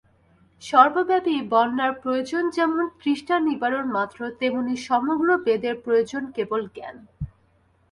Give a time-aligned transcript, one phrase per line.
[0.63, 6.97] সর্বব্যাপী বন্যার প্রয়োজন যেমন তৃষ্ণানিবারণ মাত্র, তেমনি সমগ্র বেদের প্রয়োজন কেবল জ্ঞান।